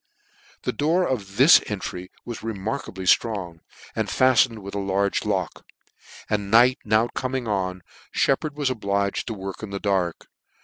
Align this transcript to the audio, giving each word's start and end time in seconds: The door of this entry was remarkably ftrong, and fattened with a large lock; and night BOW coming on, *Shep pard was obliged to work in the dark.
The 0.63 0.73
door 0.73 1.07
of 1.07 1.37
this 1.37 1.61
entry 1.67 2.09
was 2.25 2.41
remarkably 2.41 3.05
ftrong, 3.05 3.59
and 3.95 4.09
fattened 4.09 4.63
with 4.63 4.73
a 4.73 4.79
large 4.79 5.25
lock; 5.27 5.63
and 6.27 6.49
night 6.49 6.79
BOW 6.83 7.09
coming 7.09 7.47
on, 7.47 7.83
*Shep 8.11 8.39
pard 8.39 8.57
was 8.57 8.71
obliged 8.71 9.27
to 9.27 9.35
work 9.35 9.61
in 9.61 9.69
the 9.69 9.79
dark. 9.79 10.25